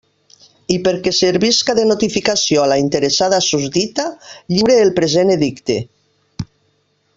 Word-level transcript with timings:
I 0.75 0.77
perquè 0.85 1.11
servisca 1.17 1.75
de 1.79 1.83
notificació 1.89 2.63
a 2.63 2.65
la 2.71 2.79
interessada 2.85 3.43
susdita, 3.49 4.07
lliure 4.55 4.79
el 4.87 4.93
present 5.01 5.35
edicte. 5.39 5.77